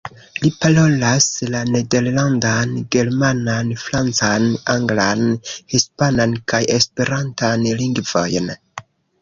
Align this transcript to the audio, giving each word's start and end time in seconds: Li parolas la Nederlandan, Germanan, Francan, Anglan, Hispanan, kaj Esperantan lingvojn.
Li 0.43 0.49
parolas 0.61 1.25
la 1.55 1.59
Nederlandan, 1.75 2.73
Germanan, 2.95 3.69
Francan, 3.83 4.49
Anglan, 4.77 5.23
Hispanan, 5.75 6.37
kaj 6.55 6.63
Esperantan 6.79 7.69
lingvojn. 7.85 8.51